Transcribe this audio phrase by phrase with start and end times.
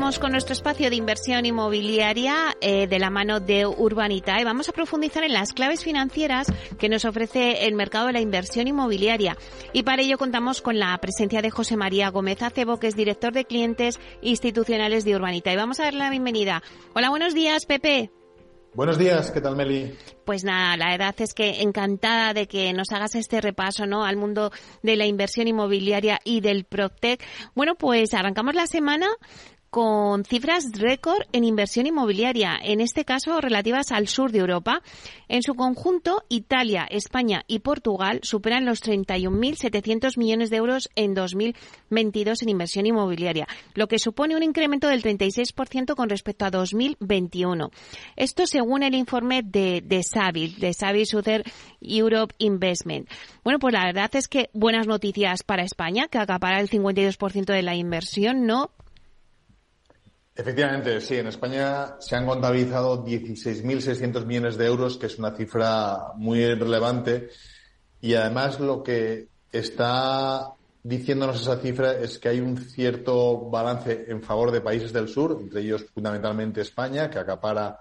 [0.00, 4.68] Vamos con nuestro espacio de inversión inmobiliaria eh, de la mano de Urbanita y vamos
[4.68, 6.46] a profundizar en las claves financieras
[6.78, 9.36] que nos ofrece el mercado de la inversión inmobiliaria.
[9.72, 13.32] Y para ello contamos con la presencia de José María Gómez Acebo, que es director
[13.32, 15.52] de clientes institucionales de Urbanita.
[15.52, 16.62] Y vamos a darle la bienvenida.
[16.94, 18.12] Hola, buenos días, Pepe.
[18.74, 19.92] Buenos días, ¿qué tal Meli?
[20.24, 24.04] Pues nada, la verdad es que encantada de que nos hagas este repaso, ¿no?
[24.04, 27.20] Al mundo de la inversión inmobiliaria y del PropTech.
[27.56, 29.08] Bueno, pues arrancamos la semana
[29.70, 34.82] con cifras récord en inversión inmobiliaria, en este caso relativas al sur de Europa.
[35.28, 42.42] En su conjunto, Italia, España y Portugal superan los 31.700 millones de euros en 2022
[42.42, 47.70] en inversión inmobiliaria, lo que supone un incremento del 36% con respecto a 2021.
[48.16, 49.98] Esto según el informe de, de
[50.58, 51.44] de Savil Souther
[51.80, 53.08] Europe Investment.
[53.44, 57.62] Bueno, pues la verdad es que buenas noticias para España, que acapara el 52% de
[57.62, 58.70] la inversión, ¿no?
[60.38, 61.16] Efectivamente, sí.
[61.16, 67.30] En España se han contabilizado 16.600 millones de euros, que es una cifra muy relevante.
[68.00, 70.52] Y además lo que está
[70.84, 75.38] diciéndonos esa cifra es que hay un cierto balance en favor de países del sur,
[75.40, 77.80] entre ellos fundamentalmente España, que acapara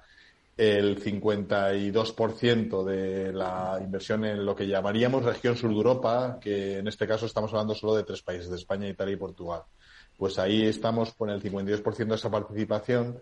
[0.58, 6.88] el 52% de la inversión en lo que llamaríamos región sur de Europa, que en
[6.88, 9.62] este caso estamos hablando solo de tres países, de España, Italia y Portugal
[10.18, 13.22] pues ahí estamos con el 52% de esa participación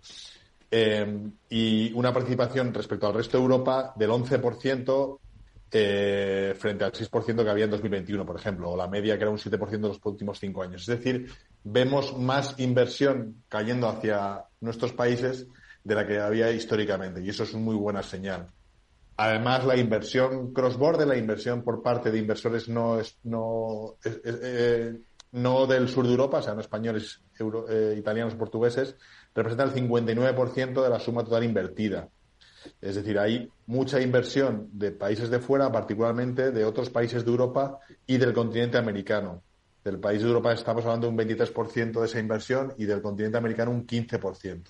[0.72, 5.20] eh, y una participación respecto al resto de Europa del 11%
[5.72, 9.32] eh, frente al 6% que había en 2021, por ejemplo, o la media que era
[9.32, 10.88] un 7% de los últimos cinco años.
[10.88, 11.30] Es decir,
[11.64, 15.48] vemos más inversión cayendo hacia nuestros países
[15.84, 18.48] de la que había históricamente y eso es una muy buena señal.
[19.18, 24.94] Además, la inversión cross-border, la inversión por parte de inversores no es, no, eh,
[25.36, 28.96] no del sur de Europa, sean españoles, euro, eh, italianos, portugueses,
[29.34, 32.08] representa el 59% de la suma total invertida.
[32.82, 37.80] Es decir, hay mucha inversión de países de fuera, particularmente de otros países de Europa
[38.08, 39.44] y del continente americano.
[39.84, 43.38] Del país de Europa estamos hablando de un 23% de esa inversión y del continente
[43.38, 44.64] americano un 15%.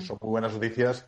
[0.00, 1.06] son muy buenas noticias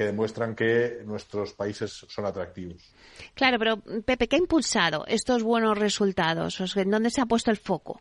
[0.00, 2.90] que demuestran que nuestros países son atractivos.
[3.34, 6.58] Claro, pero Pepe, ¿qué ha impulsado estos buenos resultados?
[6.74, 8.00] ¿En dónde se ha puesto el foco?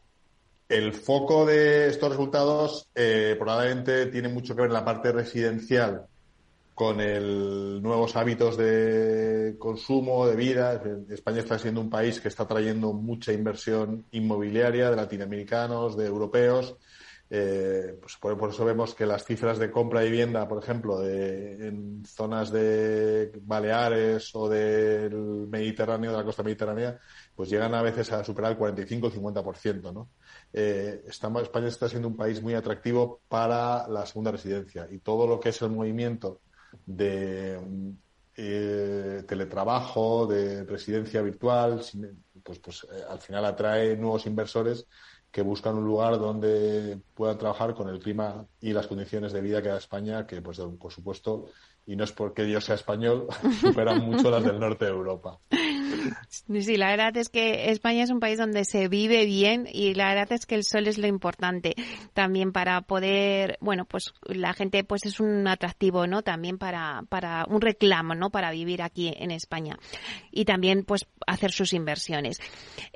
[0.70, 6.06] El foco de estos resultados eh, probablemente tiene mucho que ver en la parte residencial
[6.74, 10.82] con el nuevos hábitos de consumo, de vida.
[11.10, 16.78] España está siendo un país que está trayendo mucha inversión inmobiliaria de latinoamericanos, de europeos,
[17.32, 21.68] eh, pues por, eso vemos que las cifras de compra de vivienda, por ejemplo, de,
[21.68, 27.00] en zonas de Baleares o del Mediterráneo, de la costa mediterránea,
[27.36, 30.10] pues llegan a veces a superar el 45 o 50%, ¿no?
[30.52, 35.28] Eh, estamos, España está siendo un país muy atractivo para la segunda residencia y todo
[35.28, 36.42] lo que es el movimiento
[36.86, 37.60] de
[38.38, 41.82] eh, teletrabajo, de residencia virtual,
[42.42, 44.88] pues, pues eh, al final atrae nuevos inversores
[45.32, 49.62] que buscan un lugar donde puedan trabajar con el clima y las condiciones de vida
[49.62, 51.46] que da España, que pues por supuesto,
[51.86, 53.28] y no es porque yo sea español,
[53.62, 55.40] superan mucho las del norte de Europa.
[56.30, 60.10] Sí, la verdad es que España es un país donde se vive bien y la
[60.10, 61.76] verdad es que el sol es lo importante
[62.14, 66.22] también para poder, bueno, pues la gente pues es un atractivo, ¿no?
[66.22, 68.30] También para, para un reclamo, ¿no?
[68.30, 69.78] Para vivir aquí en España
[70.32, 72.40] y también pues hacer sus inversiones.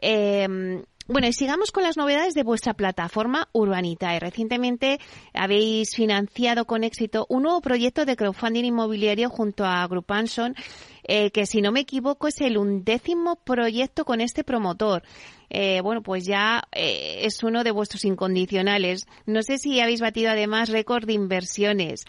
[0.01, 4.19] Eh, bueno, y sigamos con las novedades de vuestra plataforma Urbanitae.
[4.19, 4.99] Recientemente
[5.33, 10.55] habéis financiado con éxito un nuevo proyecto de crowdfunding inmobiliario junto a Grupanson,
[11.03, 15.03] eh, que si no me equivoco es el undécimo proyecto con este promotor.
[15.49, 19.05] Eh, bueno, pues ya eh, es uno de vuestros incondicionales.
[19.25, 22.05] No sé si habéis batido además récord de inversiones.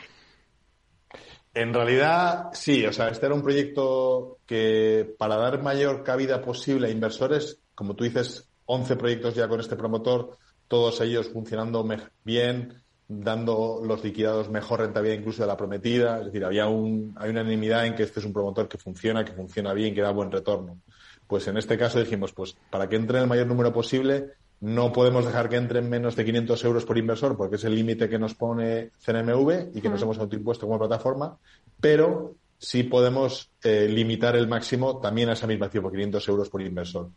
[1.53, 6.89] En realidad, sí, o sea, este era un proyecto que para dar mayor cabida posible
[6.89, 10.37] a inversores, como tú dices, 11 proyectos ya con este promotor,
[10.69, 11.87] todos ellos funcionando
[12.25, 16.19] bien, dando los liquidados mejor rentabilidad incluso de la prometida.
[16.19, 19.25] Es decir, había un, hay una unanimidad en que este es un promotor que funciona,
[19.25, 20.81] que funciona bien, que da buen retorno.
[21.27, 25.27] Pues en este caso dijimos, pues para que entre el mayor número posible, no podemos
[25.27, 28.35] dejar que entren menos de 500 euros por inversor, porque es el límite que nos
[28.35, 31.37] pone CNMV y que nos hemos autoimpuesto como plataforma,
[31.81, 36.63] pero sí podemos eh, limitar el máximo también a esa misma cifra, 500 euros por
[36.63, 37.11] inversor.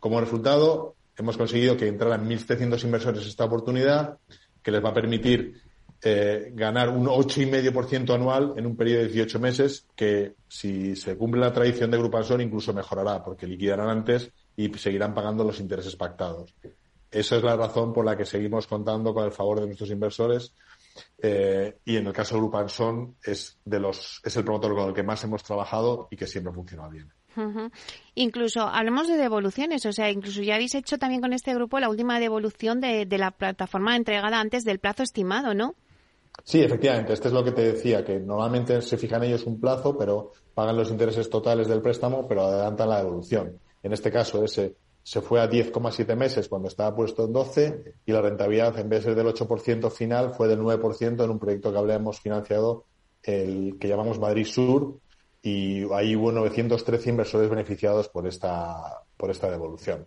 [0.00, 4.18] Como resultado, hemos conseguido que entraran 1.700 inversores esta oportunidad,
[4.62, 5.60] que les va a permitir
[6.00, 11.40] eh, ganar un 8,5% anual en un periodo de 18 meses, que si se cumple
[11.40, 16.54] la tradición de Grupansor incluso mejorará, porque liquidarán antes y seguirán pagando los intereses pactados.
[17.10, 20.52] Esa es la razón por la que seguimos contando con el favor de nuestros inversores.
[21.20, 24.94] Eh, y en el caso de Grupanson es de los es el promotor con el
[24.94, 27.10] que más hemos trabajado y que siempre funciona bien.
[28.14, 31.88] Incluso hablemos de devoluciones, o sea, incluso ya habéis hecho también con este grupo la
[31.88, 35.74] última devolución de, la plataforma entregada antes del plazo estimado, ¿no?
[36.44, 37.12] Sí, efectivamente.
[37.12, 40.76] Este es lo que te decía, que normalmente se fijan ellos un plazo, pero pagan
[40.76, 43.58] los intereses totales del préstamo, pero adelantan la devolución.
[43.82, 48.12] En este caso, ese se fue a 10,7 meses cuando estaba puesto en 12 y
[48.12, 51.72] la rentabilidad, en vez de ser del 8% final, fue del 9% en un proyecto
[51.72, 52.84] que habíamos financiado,
[53.22, 54.98] el que llamamos Madrid Sur,
[55.42, 60.06] y ahí hubo 913 inversores beneficiados por esta, por esta devolución.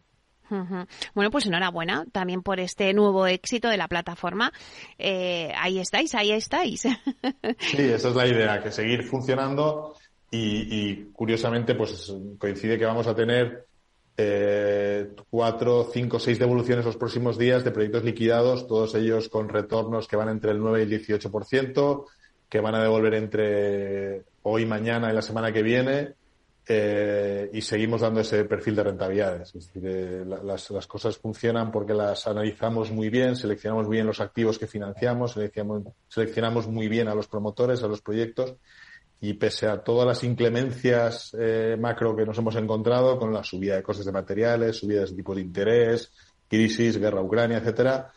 [1.13, 4.51] Bueno, pues enhorabuena también por este nuevo éxito de la plataforma.
[4.98, 6.81] Eh, ahí estáis, ahí estáis.
[7.60, 9.95] sí, esa es la idea, que seguir funcionando
[10.30, 13.66] y, curiosamente pues coincide que vamos a tener
[14.18, 20.07] eh, cuatro, cinco, seis devoluciones los próximos días de proyectos liquidados, todos ellos con retornos
[20.07, 22.06] que van entre el 9 y el 18%,
[22.51, 26.15] que van a devolver entre hoy, mañana y la semana que viene
[26.68, 29.56] eh, y seguimos dando ese perfil de rentabilidades.
[29.56, 34.06] Es decir, eh, las, las, cosas funcionan porque las analizamos muy bien, seleccionamos muy bien
[34.06, 35.31] los activos que financiamos,
[36.09, 38.56] seleccionamos, muy bien a los promotores, a los proyectos
[39.21, 43.77] y pese a todas las inclemencias eh, macro que nos hemos encontrado con la subida
[43.77, 46.12] de costes de materiales, subidas de tipo de interés,
[46.50, 48.12] crisis, guerra Ucrania, etcétera,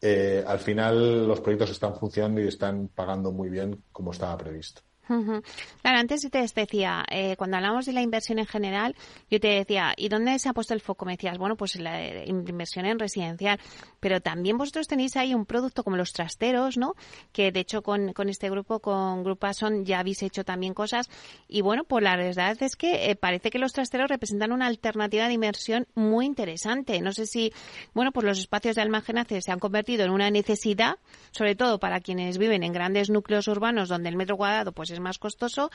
[0.00, 4.82] eh, al final los proyectos están funcionando y están pagando muy bien como estaba previsto.
[5.08, 8.94] Claro, antes te decía, eh, cuando hablamos de la inversión en general,
[9.30, 11.06] yo te decía, ¿y dónde se ha puesto el foco?
[11.06, 13.58] Me decías, bueno, pues la inversión en residencial,
[14.00, 16.94] pero también vosotros tenéis ahí un producto como los trasteros, ¿no?
[17.32, 21.08] Que de hecho con, con este grupo, con Grupason, ya habéis hecho también cosas.
[21.48, 25.26] Y bueno, pues la verdad es que eh, parece que los trasteros representan una alternativa
[25.26, 27.00] de inversión muy interesante.
[27.00, 27.52] No sé si,
[27.94, 30.98] bueno, pues los espacios de almacenaje se han convertido en una necesidad,
[31.30, 34.97] sobre todo para quienes viven en grandes núcleos urbanos donde el metro cuadrado pues es
[35.00, 35.70] más costoso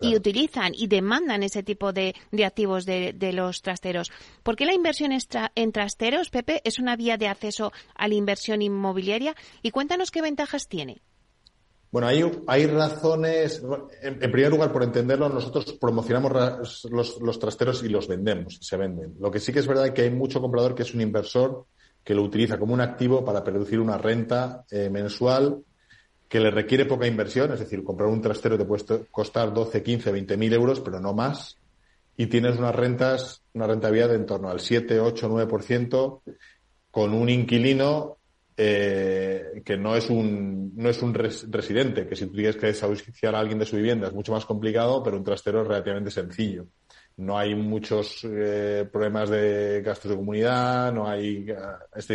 [0.00, 4.10] y utilizan y demandan ese tipo de, activos de, los trasteros.
[4.42, 8.62] ¿Por qué la inversión en trasteros, Pepe, es una vía de acceso a la inversión
[8.62, 9.34] inmobiliaria?
[9.62, 11.02] Y cuéntanos qué ventajas tiene.
[11.90, 13.62] Bueno, hay, hay razones.
[14.02, 19.14] En, primer lugar, por entenderlo, nosotros promocionamos los, trasteros y los vendemos, se venden.
[19.18, 21.66] Lo que sí que es verdad es que hay mucho comprador que es un inversor
[22.04, 25.62] que lo utiliza como un activo para producir una renta eh, mensual
[26.28, 30.12] que le requiere poca inversión, es decir, comprar un trastero te puede costar 12, 15,
[30.12, 31.56] 20 mil euros, pero no más,
[32.16, 36.20] y tienes unas rentas, una rentabilidad de en torno al 7, 8, 9%,
[36.90, 38.18] con un inquilino
[38.56, 43.34] eh, que no es un, no es un residente, que si tú tienes que desahuciar
[43.34, 46.66] a alguien de su vivienda es mucho más complicado, pero un trastero es relativamente sencillo
[47.18, 51.46] no hay muchos eh, problemas de gastos de comunidad, no hay,
[51.96, 52.10] es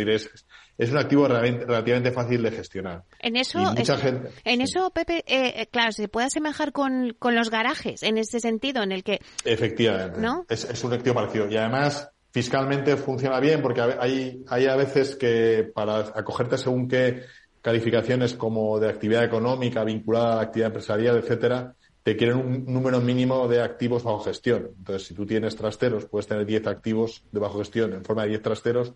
[0.76, 3.04] es, un activo relativamente fácil de gestionar.
[3.20, 3.58] En eso,
[4.44, 8.40] en eso, Pepe, eh, eh, claro, se puede asemejar con, con los garajes, en ese
[8.40, 9.20] sentido, en el que.
[9.44, 10.20] Efectivamente.
[10.20, 10.46] ¿no?
[10.48, 11.48] Es, es un activo parecido.
[11.50, 17.24] Y además, fiscalmente funciona bien porque hay, hay a veces que para acogerte según qué
[17.60, 23.00] calificaciones como de actividad económica vinculada a la actividad empresarial, etcétera, te quieren un número
[23.00, 24.70] mínimo de activos bajo gestión.
[24.76, 28.28] Entonces, si tú tienes trasteros, puedes tener 10 activos de bajo gestión en forma de
[28.28, 28.92] 10 trasteros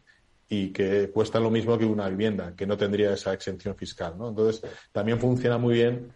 [0.47, 4.15] y que cuestan lo mismo que una vivienda, que no tendría esa exención fiscal.
[4.19, 4.29] ¿no?
[4.29, 4.63] Entonces,
[4.93, 6.13] también funciona muy bien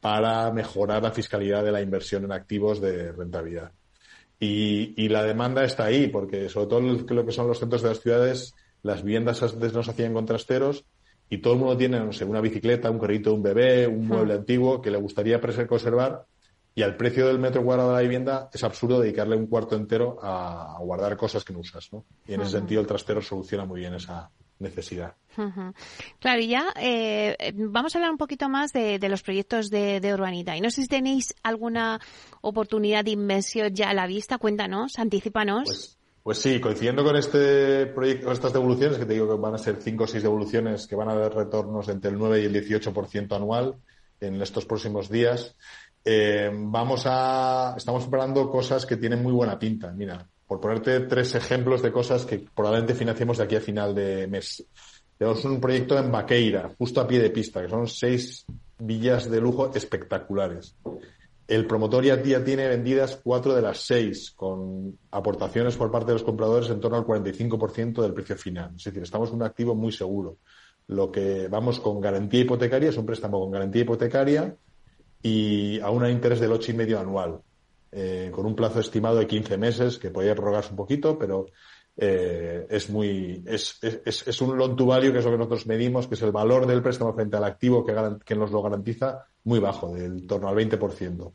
[0.00, 3.70] para mejorar la fiscalidad de la inversión en activos de rentabilidad.
[4.40, 7.88] Y, y la demanda está ahí, porque sobre todo lo que son los centros de
[7.88, 10.84] las ciudades, las viviendas antes no se hacían con trasteros
[11.30, 14.08] y todo el mundo tiene, no sé, una bicicleta, un carrito de un bebé, un
[14.08, 16.26] mueble antiguo que le gustaría conservar
[16.74, 20.18] y al precio del metro cuadrado de la vivienda es absurdo dedicarle un cuarto entero
[20.22, 22.04] a, guardar cosas que no usas, ¿no?
[22.26, 25.14] Y en ese sentido el trastero soluciona muy bien esa necesidad.
[26.18, 30.14] Claro, y ya eh, vamos a hablar un poquito más de, los proyectos de, de
[30.14, 30.56] Urbanita.
[30.56, 32.00] Y no sé si tenéis alguna
[32.40, 34.38] oportunidad de inversión ya a la vista.
[34.38, 35.64] Cuéntanos, anticipanos.
[35.66, 39.58] Pues, pues sí, coincidiendo con este proyecto, estas devoluciones, que te digo que van a
[39.58, 42.54] ser cinco o seis devoluciones que van a dar retornos entre el 9 y el
[42.54, 43.74] 18% anual
[44.20, 45.56] en estos próximos días.
[46.04, 49.92] Eh, vamos a, estamos preparando cosas que tienen muy buena pinta.
[49.92, 54.26] Mira, por ponerte tres ejemplos de cosas que probablemente financiemos de aquí a final de
[54.26, 54.64] mes.
[55.16, 58.44] Tenemos un proyecto en Baqueira, justo a pie de pista, que son seis
[58.78, 60.76] villas de lujo espectaculares.
[61.46, 66.22] el promotor ya, tiene vendidas cuatro de las seis, con aportaciones por parte de los
[66.22, 68.72] compradores en torno al 45% del precio final.
[68.76, 70.38] Es decir, estamos en un activo muy seguro.
[70.88, 74.56] Lo que vamos con garantía hipotecaria es un préstamo con garantía hipotecaria
[75.22, 77.40] y a un interés del 8,5 anual,
[77.92, 81.46] eh, con un plazo estimado de 15 meses, que podría prorrogarse un poquito, pero
[81.96, 85.66] eh, es muy es, es, es, un loan to value que es lo que nosotros
[85.66, 89.58] medimos que es el valor del préstamo frente al activo que, nos lo garantiza muy
[89.58, 91.34] bajo del torno al 20%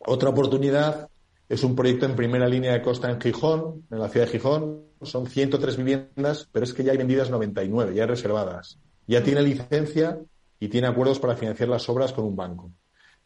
[0.00, 1.08] otra oportunidad
[1.48, 4.84] es un proyecto en primera línea de costa en Gijón en la ciudad de Gijón.
[5.00, 8.78] Son 103 viviendas pero es que ya hay vendidas 99 ya hay reservadas.
[9.06, 10.18] Ya tiene licencia
[10.60, 12.70] y tiene acuerdos para financiar las obras con un banco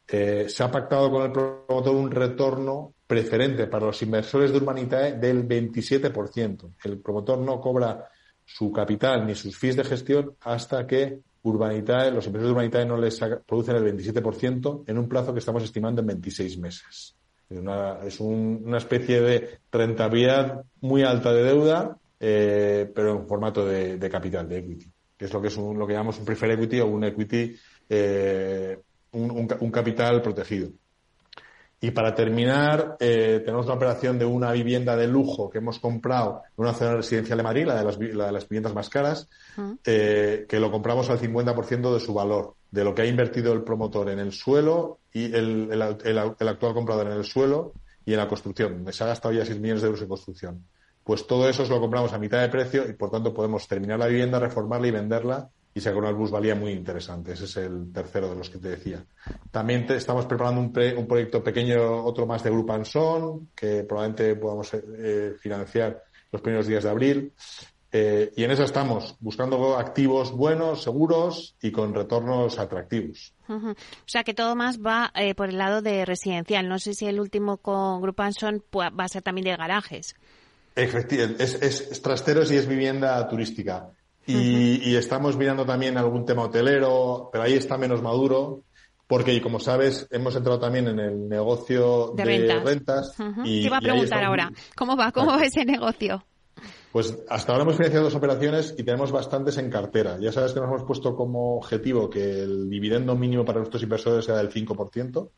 [0.06, 5.14] eh, se ha pactado con el promotor un retorno preferente para los inversores de Urbanitae
[5.14, 6.74] del 27%.
[6.84, 8.08] El promotor no cobra
[8.44, 12.98] su capital ni sus fees de gestión hasta que Urbanitae, los inversores de Urbanitae no
[12.98, 17.16] les producen el 27% en un plazo que estamos estimando en 26 meses.
[17.48, 23.66] Es una, es una especie de rentabilidad muy alta de deuda, eh, pero en formato
[23.66, 24.90] de, capital, de equity,
[25.24, 27.56] que es lo que es lo que llamamos un preferred equity o un equity,
[27.88, 28.78] eh,
[29.12, 30.68] un capital protegido.
[31.80, 36.42] Y para terminar, eh, tenemos una operación de una vivienda de lujo que hemos comprado
[36.56, 39.28] en una zona residencial de Madrid, la de las, la de las viviendas más caras,
[39.84, 43.64] eh, que lo compramos al 50% de su valor, de lo que ha invertido el
[43.64, 45.98] promotor en el suelo y el, el,
[46.38, 47.74] el, actual comprador en el suelo
[48.06, 50.64] y en la construcción, se ha gastado ya 6 millones de euros en construcción.
[51.04, 54.06] Pues todo eso lo compramos a mitad de precio y por tanto podemos terminar la
[54.06, 57.32] vivienda, reformarla y venderla y sacar una valía muy interesante.
[57.32, 59.04] Ese es el tercero de los que te decía.
[59.50, 64.72] También estamos preparando un, un, proyecto pequeño, otro más de Grupo Anson, que probablemente podamos
[64.72, 67.32] eh, financiar los primeros días de abril.
[67.90, 73.34] Eh, y en eso estamos, buscando activos buenos, seguros y con retornos atractivos.
[73.48, 73.74] O
[74.06, 76.68] sea que todo más va eh, por el lado de residencial.
[76.68, 80.16] No sé si el último con Grupo Anson va a ser también de garajes.
[80.74, 83.90] Efectivamente, es, es trasteros y es vivienda turística.
[84.26, 88.62] Y, estamos mirando también algún tema hotelero, pero ahí está menos maduro,
[89.06, 93.14] porque como sabes, hemos entrado también en el negocio de, rentas.
[93.44, 95.12] y, Te iba a preguntar ahora, ¿cómo va?
[95.12, 96.24] ¿Cómo va ese negocio?
[96.90, 100.16] Pues hasta ahora hemos financiado dos operaciones y tenemos bastantes en cartera.
[100.20, 104.24] Ya sabes que nos hemos puesto como objetivo que el dividendo mínimo para nuestros inversores
[104.24, 105.28] sea del 5%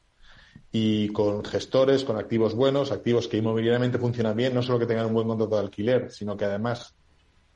[0.73, 5.07] y con gestores, con activos buenos, activos que inmobiliariamente funcionan bien, no solo que tengan
[5.07, 6.95] un buen contrato de alquiler, sino que además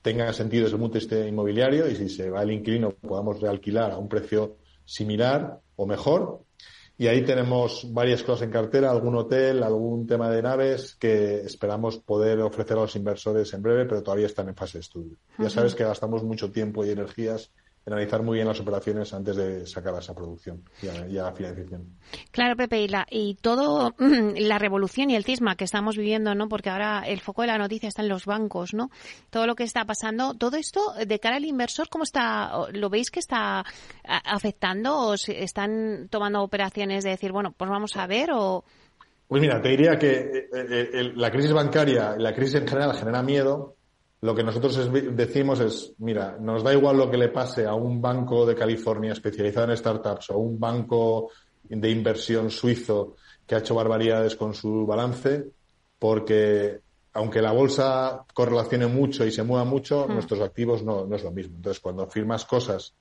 [0.02, 3.99] tenga sentido punto de vista inmobiliario y si se va el inquilino podamos realquilar a
[3.99, 6.40] un precio similar o mejor.
[6.97, 11.97] Y ahí tenemos varias cosas en cartera, algún hotel, algún tema de naves que esperamos
[11.97, 15.16] poder ofrecer a los inversores en breve, pero todavía están en fase de estudio.
[15.38, 17.52] Ya sabes que gastamos mucho tiempo y energías
[17.87, 21.99] analizar muy bien las operaciones antes de sacar esa producción y a, la financiación.
[22.30, 26.49] Claro, Pepe, y, la, y todo la revolución y el cisma que estamos viviendo, ¿no?
[26.49, 28.90] Porque ahora el foco de la noticia está en los bancos, ¿no?
[29.30, 32.52] Todo lo que está pasando, todo esto de cara al inversor, ¿cómo está?
[32.72, 33.64] ¿Lo veis que está
[34.04, 38.64] afectando o están tomando operaciones de decir, bueno, pues vamos a ver o
[39.30, 42.96] pues mira, te diría que eh, eh, la crisis bancaria y la crisis en general
[42.96, 43.76] genera miedo,
[44.22, 48.02] lo que nosotros decimos es, mira, nos da igual lo que le pase a un
[48.02, 51.30] banco de California especializado en startups o a un banco
[51.62, 55.46] de inversión suizo que ha hecho barbaridades con su balance,
[55.98, 56.80] porque
[57.14, 60.12] aunque la bolsa correlacione mucho y se mueva mucho, hmm.
[60.12, 61.56] nuestros activos no, no es lo mismo.
[61.56, 62.94] Entonces, cuando firmas cosas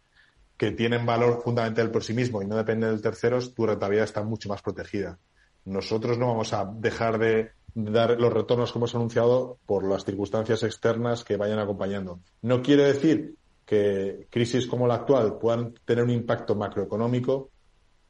[0.57, 4.23] que tienen valor fundamental por sí mismo y no dependen de terceros, tu rentabilidad está
[4.23, 5.17] mucho más protegida.
[5.65, 7.51] Nosotros no vamos a dejar de
[7.85, 12.19] dar los retornos que hemos anunciado por las circunstancias externas que vayan acompañando.
[12.41, 17.51] No quiere decir que crisis como la actual puedan tener un impacto macroeconómico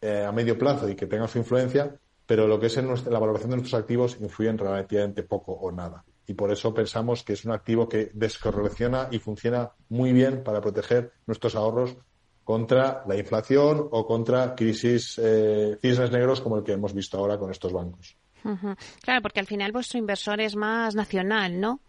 [0.02, 3.20] eh, a medio plazo y que tengan su influencia, pero lo que es en la
[3.20, 6.06] valoración de nuestros activos influyen relativamente poco o nada.
[6.28, 10.62] Y por eso pensamos que es un activo que descorrelaciona y funciona muy bien para
[10.62, 11.98] proteger nuestros ahorros
[12.44, 17.38] contra la inflación o contra crisis, eh, cisnes negros como el que hemos visto ahora
[17.38, 18.16] con estos bancos.
[19.02, 21.80] Claro, porque al final vuestro inversor es más nacional, ¿no?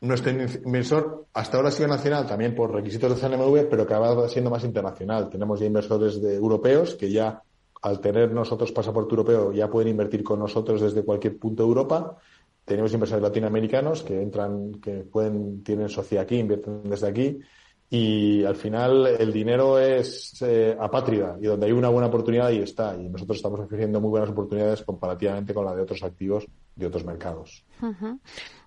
[0.00, 4.50] Nuestro inversor hasta ahora ha sido nacional también por requisitos de CNMV, pero acaba siendo
[4.50, 5.30] más internacional.
[5.30, 7.42] Tenemos ya inversores de europeos que ya,
[7.82, 12.16] al tener nosotros pasaporte europeo, ya pueden invertir con nosotros desde cualquier punto de Europa.
[12.64, 17.40] Tenemos inversores latinoamericanos que entran, que pueden, tienen sociedad aquí, invierten desde aquí
[17.88, 21.36] y al final el dinero es eh, apátrida.
[21.40, 22.96] Y donde hay una buena oportunidad ahí está.
[22.96, 27.04] Y nosotros estamos ofreciendo muy buenas oportunidades comparativamente con la de otros activos de otros
[27.04, 27.64] mercados.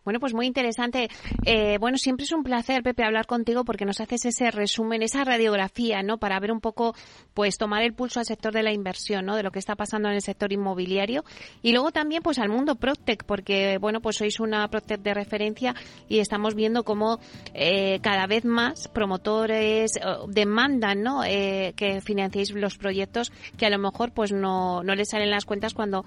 [0.04, 1.10] Bueno, pues muy interesante.
[1.46, 5.24] Eh, bueno, siempre es un placer, Pepe, hablar contigo porque nos haces ese resumen, esa
[5.24, 6.18] radiografía, ¿no?
[6.18, 6.96] Para ver un poco,
[7.34, 9.36] pues tomar el pulso al sector de la inversión, ¿no?
[9.36, 11.24] De lo que está pasando en el sector inmobiliario.
[11.62, 15.76] Y luego también, pues al mundo Proctec, porque, bueno, pues sois una Proctec de referencia
[16.08, 17.20] y estamos viendo cómo
[17.54, 21.22] eh, cada vez más promotores eh, demandan, ¿no?
[21.22, 25.74] que financiéis los proyectos que a lo mejor, pues no, no les salen las cuentas
[25.74, 26.06] cuando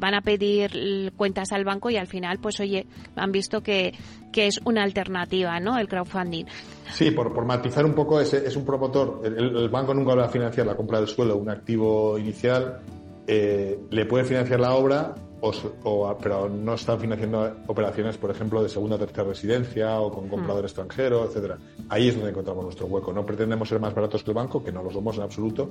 [0.00, 3.92] van a pedir cuentas al banco y al final, pues oye, han visto que,
[4.32, 5.78] que es una alternativa, ¿no?
[5.78, 6.46] El crowdfunding.
[6.92, 10.28] Sí, por, por matizar un poco, es, es un promotor, el, banco nunca va a
[10.28, 12.80] financiar la compra del suelo, un activo inicial,
[13.26, 18.68] eh, le puede financiar la obra, o, pero no están financiando operaciones, por ejemplo, de
[18.68, 20.66] segunda o tercera residencia o con comprador mm.
[20.66, 21.58] extranjero, etcétera.
[21.88, 23.12] Ahí es donde encontramos nuestro hueco.
[23.12, 25.70] No pretendemos ser más baratos que el banco, que no lo somos en absoluto,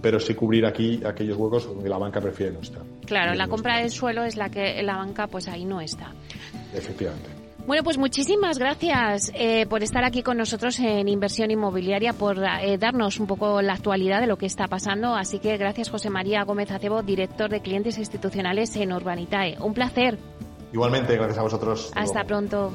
[0.00, 2.82] pero sí cubrir aquí aquellos huecos donde la banca prefiere no estar.
[3.06, 6.12] Claro, la compra del suelo es la que la banca pues ahí no está.
[6.74, 7.39] Efectivamente.
[7.70, 12.78] Bueno, pues muchísimas gracias eh, por estar aquí con nosotros en Inversión Inmobiliaria, por eh,
[12.78, 15.14] darnos un poco la actualidad de lo que está pasando.
[15.14, 19.56] Así que gracias, José María Gómez Acebo, director de clientes institucionales en Urbanitae.
[19.60, 20.18] Un placer.
[20.72, 21.92] Igualmente, gracias a vosotros.
[21.94, 22.72] Hasta pronto.